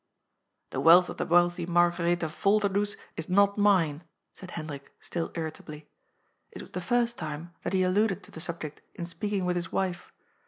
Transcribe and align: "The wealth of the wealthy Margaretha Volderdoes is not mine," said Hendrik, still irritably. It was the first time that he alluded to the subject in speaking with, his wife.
"The 0.71 0.79
wealth 0.79 1.09
of 1.09 1.17
the 1.17 1.27
wealthy 1.27 1.67
Margaretha 1.67 2.27
Volderdoes 2.27 2.97
is 3.15 3.29
not 3.29 3.59
mine," 3.59 4.03
said 4.33 4.49
Hendrik, 4.57 4.91
still 4.99 5.31
irritably. 5.35 5.91
It 6.49 6.59
was 6.59 6.71
the 6.71 6.81
first 6.81 7.19
time 7.19 7.53
that 7.61 7.73
he 7.73 7.83
alluded 7.83 8.23
to 8.23 8.31
the 8.31 8.41
subject 8.41 8.81
in 8.95 9.05
speaking 9.05 9.45
with, 9.45 9.55
his 9.55 9.71
wife. 9.71 10.11